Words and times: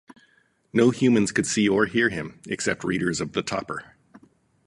No 0.73 0.89
humans 0.89 1.31
could 1.31 1.45
see 1.45 1.69
or 1.69 1.85
hear 1.85 2.09
him, 2.09 2.39
except 2.47 2.83
readers 2.83 3.21
of 3.21 3.33
The 3.33 3.43
Topper. 3.43 3.95